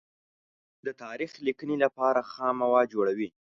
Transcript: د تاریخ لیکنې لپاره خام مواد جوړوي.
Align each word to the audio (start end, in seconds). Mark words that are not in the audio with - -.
د 0.85 0.87
تاریخ 1.03 1.31
لیکنې 1.45 1.75
لپاره 1.83 2.27
خام 2.31 2.55
مواد 2.63 2.85
جوړوي. 2.95 3.29